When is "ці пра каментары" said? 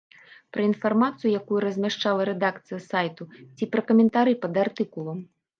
3.57-4.33